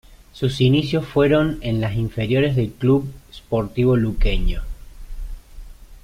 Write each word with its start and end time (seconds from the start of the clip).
Sus 0.33 0.61
inicios 0.61 1.05
fueron 1.05 1.59
en 1.61 1.79
las 1.79 1.95
inferiores 1.95 2.55
del 2.55 2.71
Club 2.71 3.07
Sportivo 3.31 3.95
Luqueño. 3.95 4.63